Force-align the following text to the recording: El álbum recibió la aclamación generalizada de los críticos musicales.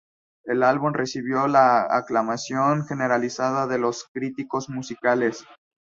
El 0.45 0.63
álbum 0.63 0.93
recibió 0.93 1.47
la 1.47 1.81
aclamación 1.95 2.87
generalizada 2.87 3.67
de 3.67 3.77
los 3.77 4.05
críticos 4.11 4.67
musicales. 4.67 5.45